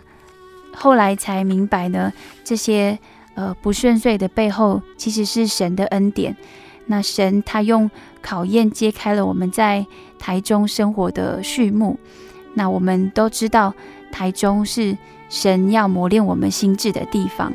[0.77, 2.13] 后来才明白呢，
[2.43, 2.97] 这些
[3.33, 6.35] 呃不顺遂的背后，其实是神的恩典。
[6.85, 7.89] 那神他用
[8.21, 9.85] 考验揭开了我们在
[10.19, 11.99] 台中生活的序幕。
[12.53, 13.73] 那我们都知道，
[14.11, 14.97] 台中是。
[15.29, 17.51] 神要磨练我们心智的地方。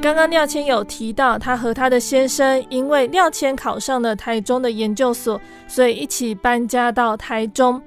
[0.00, 7.80] 刚刚廖谦有提到，他和他的先生因为廖谦考上了台中的研究所，所以一起搬家到台中。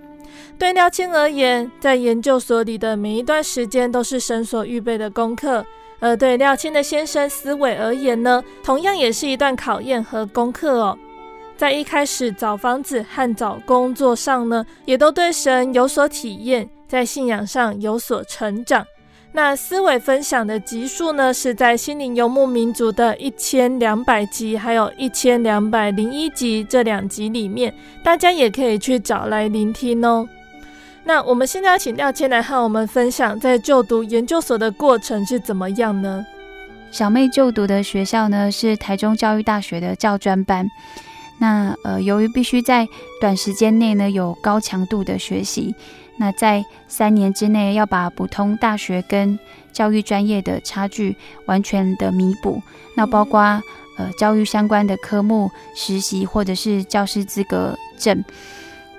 [0.58, 5.64] 对廖谦而言，在研究所里的每一段时间都是神所预备的功课；
[6.00, 10.98] 而对廖谦的先生思伟而言呢，同样也是一段考验和功课哦。
[11.58, 18.86] 在一开始找房子和找工作上呢，也都对神有所体验，在信仰上有所成长。
[19.34, 27.74] 那思维分享的集数呢，是在心灵游牧民族的一千两百集，还有一千两百零一集这两集里面，
[28.04, 30.28] 大家也可以去找来聆听哦。
[31.06, 36.26] 那我们现在要请廖谦来和我们分享，在就读研究所的过程是怎么样呢？
[36.92, 40.68] 小妹就读的学校呢，是台中教育大学的教专班。
[41.40, 42.86] 那呃，由于必须在
[43.22, 45.74] 短时间内呢，有高强度的学习。
[46.22, 49.40] 那在三年之内要把普通大学跟
[49.74, 51.18] 教育专业的差距
[51.48, 52.62] 完全的弥补，
[52.96, 53.42] 那包括
[53.98, 58.24] 呃教育相关的科目、实习或者是教师资格证。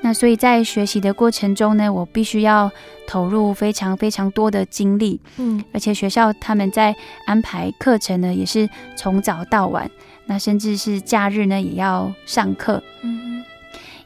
[0.00, 2.68] 那所以在学习的过程中呢，我必须要
[3.06, 6.92] 投入非常非常多的精力，嗯，而且学校他们在
[7.24, 9.88] 安排课程呢，也是从早到晚，
[10.26, 13.44] 那甚至是假日呢也要上课，嗯，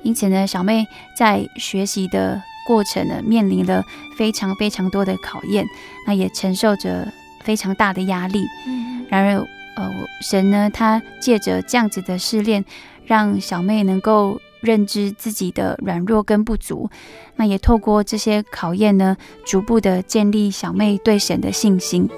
[0.03, 0.87] 因此呢，小妹
[1.17, 2.43] 在学习的。
[2.67, 3.85] 过程呢，面临了
[4.17, 5.65] 非常非常多的考验，
[6.07, 7.07] 那也承受着
[7.45, 8.45] 非常大的压力。
[8.67, 9.47] 嗯，然而
[9.77, 9.91] 呃，
[10.23, 12.65] 神呢，他借着这样子的试炼，
[13.05, 16.89] 让小妹能够认知自己的软弱跟不足，
[17.37, 22.09] 那也透过这些考验呢，逐步的建立小妹对神的信心。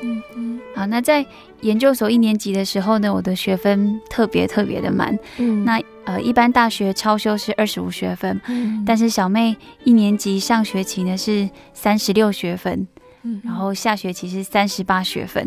[0.00, 1.24] 嗯嗯，好，那在
[1.64, 5.18] 研究所一年级的时候呢，我的学分特别特别的满。
[5.38, 12.86] 嗯，那呃，一般大学超修是二十五学分，嗯，但是小妹一年级上学期呢是三十六学分，
[13.22, 15.42] 嗯，然后下学期是三十八学分。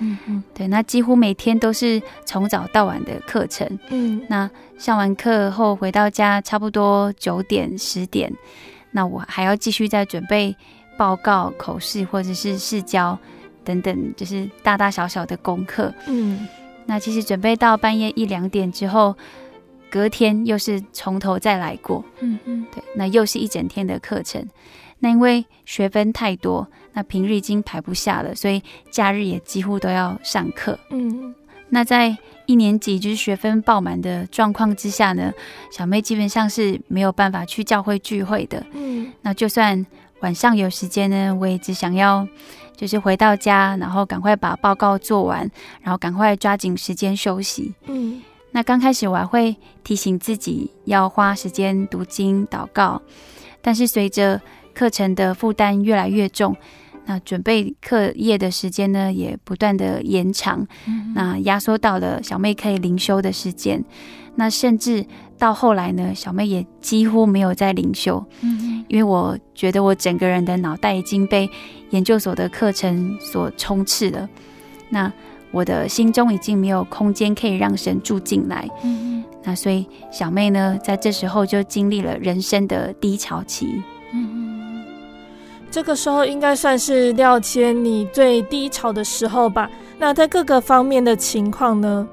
[0.00, 3.66] 嗯嗯，对，那几乎每天都是从早到晚的课程。
[3.88, 8.30] 嗯，那上完课后回到家，差不多九点十点，
[8.90, 10.54] 那我还要继续再准备
[10.98, 13.18] 报告、口试或者是试教
[13.68, 15.92] 等等，就是大大小小的功课。
[16.06, 16.48] 嗯，
[16.86, 19.14] 那其实准备到半夜一两点之后，
[19.90, 22.02] 隔天又是从头再来过。
[22.20, 24.42] 嗯嗯，对，那又是一整天的课程。
[25.00, 30.78] 那因为学分太多，那平日已经排不下了，所以假日也几乎都要上课。
[30.90, 31.34] 嗯，
[31.68, 32.16] 那在
[32.46, 35.30] 一年级就是学分爆满的状况之下呢，
[35.70, 38.64] 小妹基本上是没有办法去教会聚会的。
[38.72, 39.86] 嗯，那就算
[40.20, 42.26] 晚上有时间呢，我也只想要
[42.78, 45.50] 就是回到家，然后赶快把报告做完，
[45.82, 47.74] 然后赶快抓紧时间休息。
[47.86, 48.22] 嗯，
[48.52, 53.02] 那刚开始我还会提醒自己要花时间读经祷告，
[53.60, 54.40] 但是随着
[54.72, 56.56] 课程的负担越来越重，
[57.06, 63.84] 那准备课业的时间呢，也不断的延长，嗯、那压缩到了小妹可以灵修的时间，
[64.36, 65.04] 那甚至
[65.38, 71.48] 到后来呢，小妹也几乎没有在灵修，嗯，因为我觉得我整个人的脑袋已经被
[71.90, 74.28] 研究所的课程所充斥了，
[74.88, 75.12] 那
[75.50, 83.82] 我的心中已经没有空间可以让神住进来，嗯，那所以小妹呢，在这时候就经历了人生的低潮期，
[84.12, 84.84] 嗯。
[85.70, 89.70] 这个时候应该算是廖谦你最低潮的时候吧？
[89.98, 92.08] 那在各个方面的情况呢？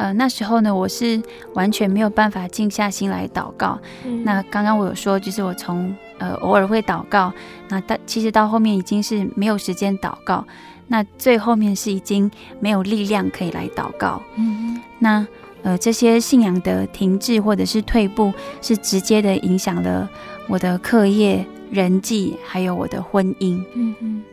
[0.00, 1.22] 呃，那时候呢，我是
[1.52, 3.78] 完全没有办法静下心来祷告。
[4.06, 7.30] 嗯、那刚刚我有说，就是我从呃偶尔会祷告，
[7.68, 10.42] 那到其实到后面已经是没有时间祷告，
[10.88, 12.30] 那最后面是已经
[12.60, 14.22] 没有力量可以来祷告。
[14.36, 15.26] 嗯，那
[15.62, 18.32] 呃这些信仰的停滞或者是退步，
[18.62, 20.08] 是直接的影响了
[20.48, 21.44] 我的课业。
[21.70, 24.24] 人际还有我的婚姻，嗯嗯，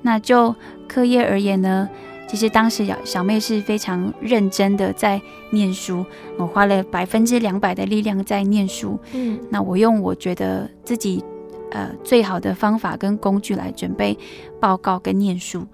[0.00, 0.54] 那就
[0.88, 1.86] 课业而言呢，
[2.30, 5.20] 其实当时小小妹是非常认真的在
[5.50, 6.06] 念书，
[6.38, 11.24] 我花了百分之两百的力量在念书，嗯，那我用我觉得自己
[11.72, 14.16] 呃最好的方法跟工具来准备
[14.60, 15.66] 报告跟念书，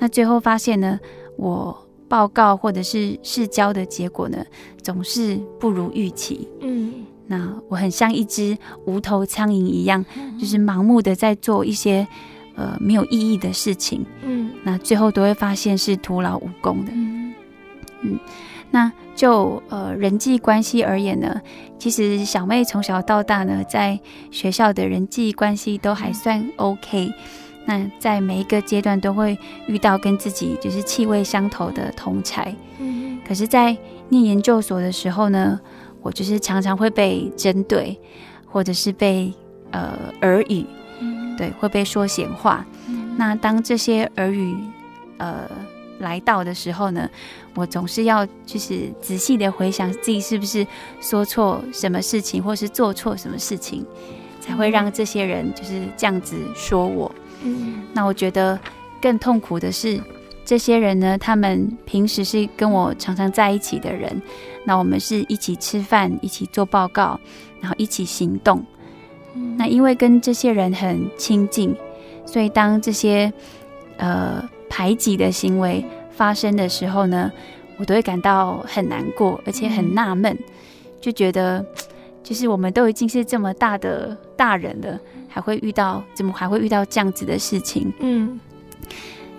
[0.00, 0.98] 那最后发现呢，
[1.36, 4.44] 我报告或者是试教的结果呢，
[4.82, 7.06] 总是不如预期，嗯。
[7.28, 10.04] 那我很像一只无头苍蝇一样，
[10.40, 12.04] 就是盲目的在做一些
[12.60, 14.04] 呃没有意义的事情。
[14.22, 16.92] 嗯，那最后都会发现是徒劳无功的。
[16.94, 17.34] 嗯，
[18.02, 18.18] 嗯，
[18.70, 21.40] 那就呃人际关系而言呢，
[21.78, 23.98] 其实小妹从小到大呢，在
[24.30, 27.10] 学校的人际关系都还算 OK。
[27.66, 32.54] 那在每一个阶段都会遇到跟自己就是气味相投的同才。
[32.78, 33.76] 嗯，可是，在
[34.08, 35.60] 念研究所的时候呢，
[36.02, 37.96] 我就是常常会被针对，
[38.46, 39.32] 或者是被
[39.70, 40.79] 呃耳语，嗯、
[41.40, 42.62] 对，会被说闲话。
[42.86, 44.54] 嗯、那当这些耳语
[45.16, 45.48] 呃
[46.00, 47.08] 来到的时候呢，
[47.54, 50.66] 我总是要就是仔细的回想自己是不是
[51.00, 53.86] 说错什么事情，或是做错什么事情，
[54.38, 57.10] 才会让这些人就是这样子说我。
[57.42, 58.60] 嗯、那我觉得
[59.00, 59.98] 更痛苦的是。
[60.42, 64.20] 这些人呢，他们平时是跟我常常在一起的人，
[64.64, 67.20] 那我们是一起吃饭，一起做报告，
[67.60, 68.60] 然后一起行动。
[69.56, 71.74] 那因为跟这些人很亲近，
[72.26, 73.32] 所以当这些
[73.96, 77.30] 呃排挤的行为发生的时候呢，
[77.78, 80.36] 我都会感到很难过，而且很纳闷，
[81.00, 81.64] 就觉得
[82.22, 87.92] 就是我们都已经是这么大的大人了，还会遇到怎么还会遇到这样子的事情？
[88.00, 88.38] 嗯。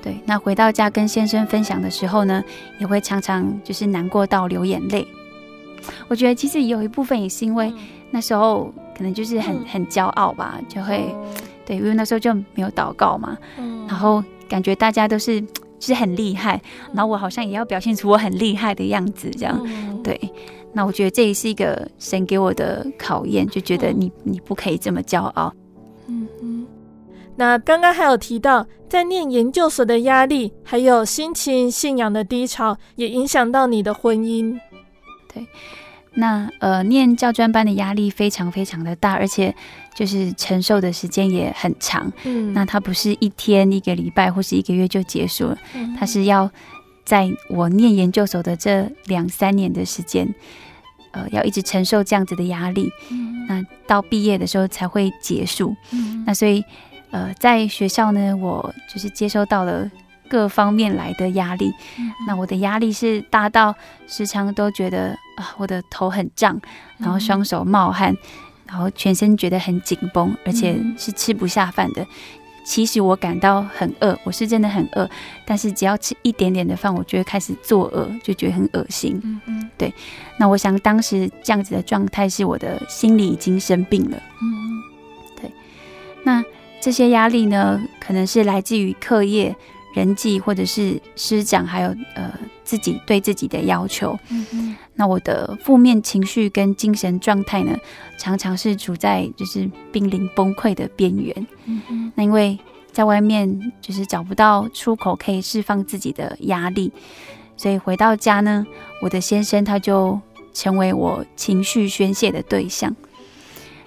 [0.04, 2.44] 对，那回到家跟先生分享的时候呢，
[2.80, 5.06] 也会常常就是难过到流眼泪。
[6.08, 7.72] 我觉得其实有一部分也是因为
[8.12, 11.16] 那时候可能就是很很骄傲吧，就会
[11.66, 13.38] 对，因为那时候就没有祷告嘛，
[13.88, 15.48] 然后感觉大家都是就
[15.80, 16.62] 是很厉害，
[16.94, 20.20] 然后我好像也要表现出我很厉害的样子，这样对。
[20.74, 25.54] 那我觉得这也是一个神给我的考验，就觉得你你不可以这么骄傲。
[26.08, 26.66] 嗯嗯。
[27.36, 34.58] 那刚刚还有提到，在念研究所的压力，还有心情、信仰的低潮，也影响到你的婚姻。
[35.34, 35.46] 对，
[36.14, 39.56] 那呃，念教专班的压力非常非常的大，而且
[39.96, 42.12] 就是承受的时间也很长。
[42.26, 46.52] 嗯，那它不是一天、一个礼拜或是一个月就结束了，嗯、它是要
[47.06, 50.28] 在我念研究所的这两三年的时间，
[51.12, 55.74] 呃，要一直承受这样子的压力，嗯、那到毕业的时候才会结束。
[55.92, 56.62] 嗯、那所以，
[57.12, 59.90] 呃，在学校呢，我就是接收到了
[60.32, 61.74] 各方面来的压力。
[62.00, 63.76] 嗯、那我的压力是大到
[64.08, 66.58] 时常都觉得啊，我的头很胀，
[66.98, 68.16] 然后双手冒汗，
[68.66, 72.08] 然后全身觉得很紧绷，而且是吃不下饭的。
[72.64, 75.10] 其实我感到很饿，我是真的很饿，
[75.46, 79.20] 但是只要吃一点点的饭，我就会开始作恶，就觉得很恶心。
[79.24, 79.94] 嗯嗯，对。
[80.38, 84.18] 那我想当时这样子的状态是我的心理已经生病了。
[84.42, 84.82] 嗯，
[85.42, 85.52] 对。
[86.24, 86.44] 那
[86.80, 89.56] 这些压力呢，可能是来自于课业、
[89.94, 92.34] 人际，或者是师长，还有呃
[92.64, 94.18] 自己对自己的要求。
[94.30, 94.76] 嗯嗯。
[94.96, 97.76] 那我的负面情绪跟精神状态呢，
[98.18, 101.48] 常常是处在就是濒临崩溃的边缘。
[101.66, 102.12] 嗯嗯。
[102.16, 102.58] 那因为
[102.92, 106.92] 在外面就是找不到出口可以释放自己的压力，
[107.58, 108.66] 所以回到家呢，
[109.02, 110.20] 我的先生他就
[110.54, 112.96] 成为我情绪宣泄的对象。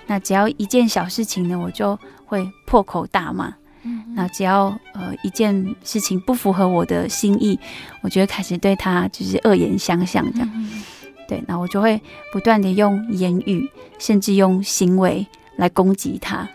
[0.06, 3.54] 那只要一件小事情呢，我就会破口大骂。
[3.84, 4.04] 嗯。
[4.14, 7.58] 那只要呃一件事情不符合我的心意，
[8.02, 10.50] 我就会开始对他就是恶言相向这样。
[10.54, 10.82] 嗯
[11.26, 11.98] 对，那我就会
[12.32, 13.66] 不断的用言语，
[13.98, 15.26] 甚至用行为
[15.56, 16.46] 来攻击他。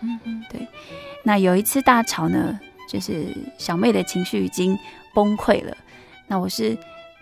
[0.48, 0.64] 对。
[1.24, 2.56] 那有一次大吵呢，
[2.88, 3.26] 就是
[3.58, 4.78] 小妹的情绪已经
[5.12, 5.76] 崩溃了，
[6.28, 6.78] 那我是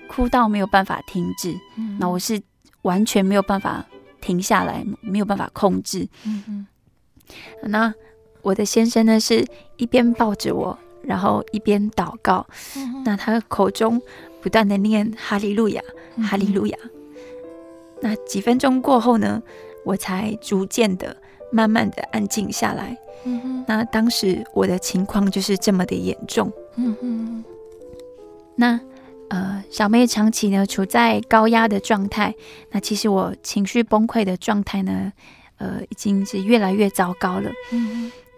[0.08, 2.38] 哭到没有办法停止，嗯、那我是
[2.82, 3.82] 完全没有办法
[4.20, 6.06] 停下来，没有办法控制。
[7.62, 7.92] 那
[8.42, 9.44] 我的先生呢，是
[9.76, 12.46] 一边抱着我，然后一边祷告。
[12.76, 14.00] 嗯、那他口中
[14.40, 15.82] 不断的念哈利路亚，
[16.22, 16.78] 哈利路亚。
[16.82, 16.90] 嗯
[18.00, 19.42] 那几分钟过后呢，
[19.84, 21.16] 我才逐渐的、
[21.50, 22.96] 慢慢的安静下来。
[23.24, 23.64] 嗯。
[23.66, 26.48] 那当时我的情况就是这么的严重。
[26.76, 27.44] 嗯哼。
[28.54, 28.80] 那
[29.30, 32.32] 呃，小妹长期呢处在高压的状态。
[32.70, 35.12] 那其实我情绪崩溃的状态呢，
[35.56, 37.50] 呃，已经是越来越糟糕了。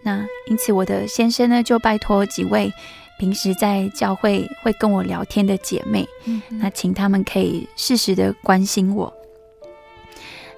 [0.03, 2.71] 那因此，我的先生呢就拜托几位
[3.19, 6.41] 平时在教会会跟我聊天的姐妹，嗯。
[6.49, 9.13] 那请他们可以适时的关心我。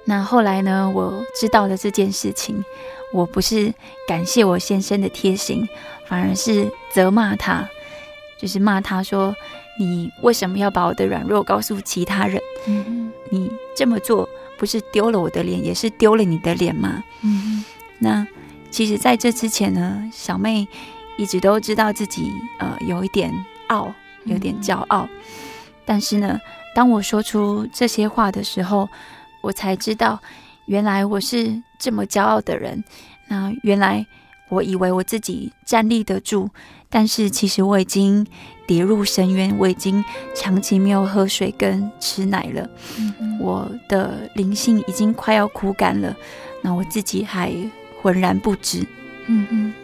[0.06, 2.62] 那后来呢，我知道了这件事情，
[3.12, 3.72] 我不是
[4.06, 5.66] 感谢我先生的贴心，
[6.06, 7.68] 反而是责骂他，
[8.38, 9.34] 就是骂他说
[9.80, 12.38] ：“你为什么要把我的软弱告诉其他人？
[12.66, 14.28] 嗯，你这么做
[14.58, 17.64] 不是丢了我的脸，也是丢了你的脸吗？”嗯，
[17.98, 18.26] 那
[18.74, 20.66] 其实在这之前呢，小妹
[21.16, 23.32] 一直都知道自己呃有一点
[23.68, 23.94] 傲，
[24.24, 25.18] 有点骄傲，嗯，
[25.84, 26.40] 但是呢，
[26.74, 28.88] 当我说出这些话的时候，
[29.42, 30.20] 我才知道，
[30.66, 32.82] 原来我是这么骄傲的人。
[33.28, 34.04] 那原来
[34.48, 36.50] 我以为我自己站立得住，
[36.90, 38.26] 但是其实我已经
[38.66, 39.56] 跌入深渊。
[39.56, 40.04] 我已经
[40.34, 42.68] 长期没有喝水跟吃奶了，
[43.38, 46.12] 我的灵性已经快要枯干了。
[46.60, 47.52] 那我自己还
[48.04, 48.86] 浑然不知。
[49.28, 49.83] 嗯嗯。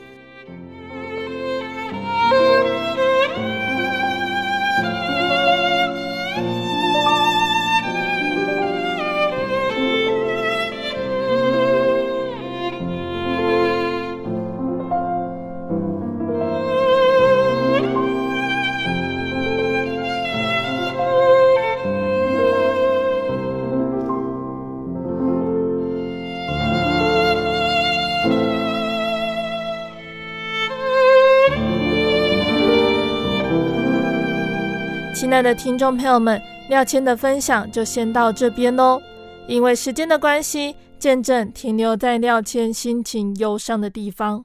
[35.43, 39.01] 的听众朋友们，廖谦的分享就先到这边喽。
[39.47, 44.45] 因为时间的关系，见证停留在廖谦心情忧伤的地方。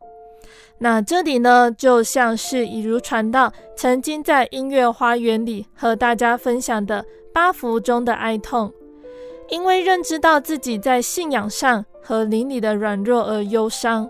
[0.77, 8.71] 那这里呢，就像是以如传道曾经在音乐花园里和大家分享的八福中的哀痛，
[9.49, 14.09] 因为认知到自己在信仰上和灵里的软弱而忧伤。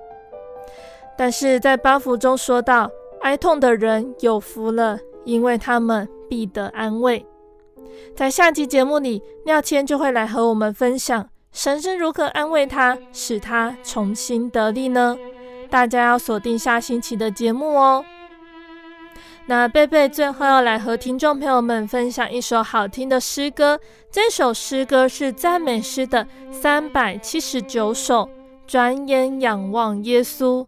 [1.18, 2.90] 但是在八福中说到，
[3.22, 6.08] 哀痛的人有福了，因为他们。
[6.30, 7.26] 必得安慰。
[8.16, 15.18] 在下集节目里，廖谦就会来和我们分享神是如何安慰他，使他重新得力呢？
[15.70, 18.04] 大家要锁定下星期的节目哦。
[19.48, 23.80] 那贝贝最后要来和听众朋友们分享一首好听的诗歌，
[24.12, 28.28] 这首诗歌是赞美诗的三百七十九首，
[28.66, 30.66] 转眼仰望耶稣。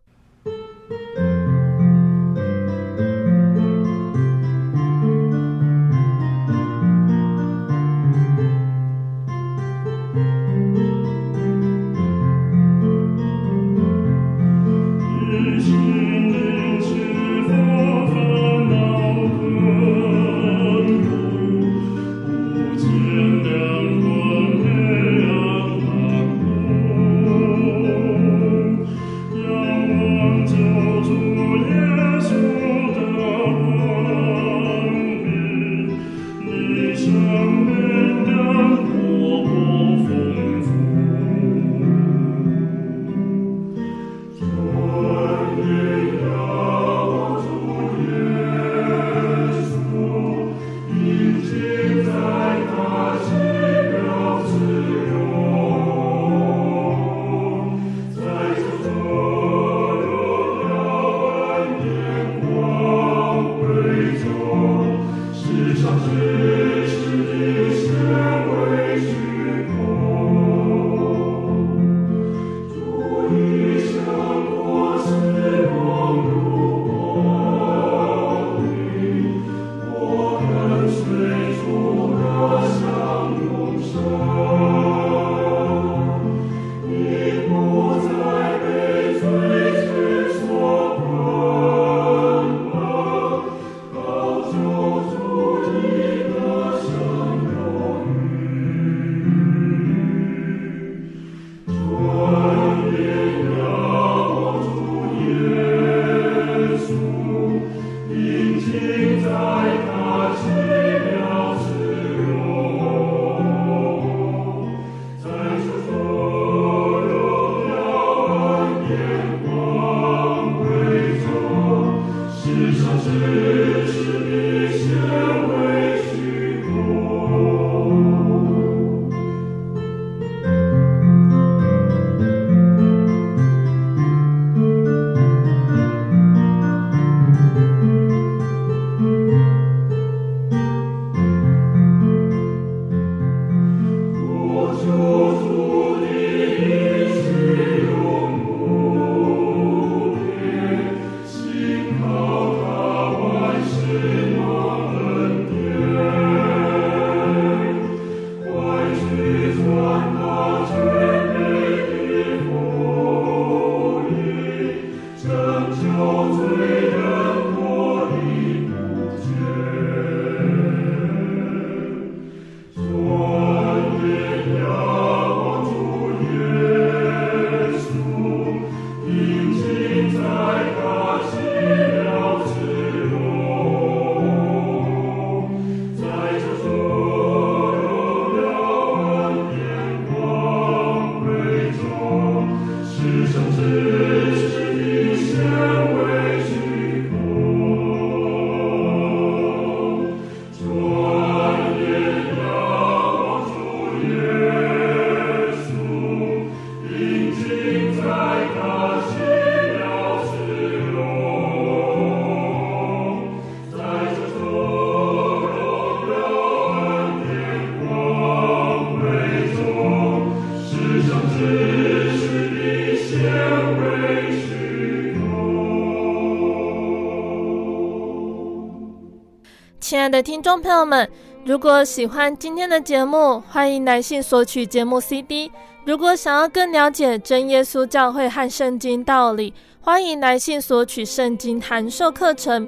[230.17, 231.07] 的听众朋友们，
[231.45, 235.51] 如果喜欢今天的节目，欢迎来信索取节目 CD。
[235.85, 242.67] 如果想要更了解真耶稣教会和圣经道理，欢迎来信索取圣经函授课程。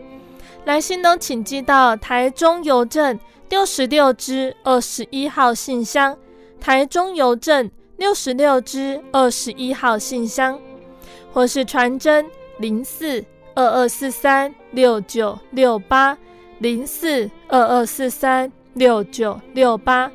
[0.65, 3.19] 来信都请寄到台中邮政
[3.49, 6.15] 六十六支二十一号信箱，
[6.61, 10.59] 台中邮政六十六支二十一号信箱，
[11.33, 12.23] 或是传真
[12.59, 13.25] 零四
[13.55, 16.15] 二二四三六九六八。
[16.59, 20.11] 零四二二四三六九六八。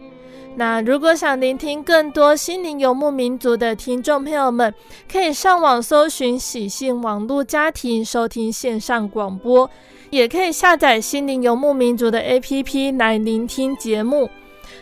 [0.56, 4.72] 那如果想聆听更多心灵游牧民族的听众朋友们，
[5.10, 9.68] 可以上网搜寻喜信网络家庭收听线上广播，
[10.10, 14.30] 也可以下载心灵游牧民族的 APP 来聆听节目。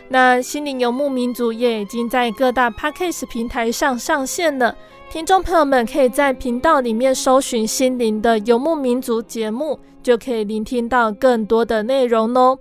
[0.09, 4.75] 那心灵游牧民族也已经在各大 Podcast 平台上上线了，
[5.09, 9.79] 听众朋友们可以在频道里面搜寻心灵的游牧民族节目。
[10.03, 12.59] 就可以聆听到更多的内容哦。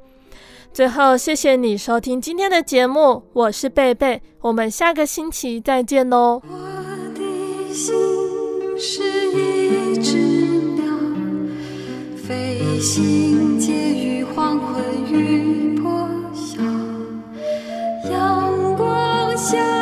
[0.73, 6.41] 最后，谢谢你收听今天的节目，我是贝贝，我们下个星期再见喽。
[6.49, 6.57] 我
[7.15, 7.93] 的心
[8.79, 10.17] 是一只
[10.77, 10.85] 鸟，
[12.17, 14.83] 飞行介于黄昏
[15.13, 16.63] 与破晓，
[18.11, 19.82] 阳光下。